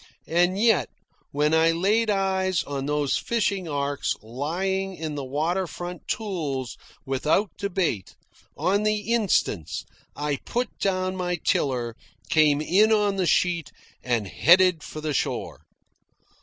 [0.25, 0.89] And yet,
[1.29, 7.51] when I laid eyes on those fishing arks lying in the water front tules, without
[7.59, 8.15] debate,
[8.57, 9.69] on the instant,
[10.15, 11.95] I put down my tiller,
[12.29, 13.71] came in on the sheet,
[14.03, 15.67] and headed for the shore.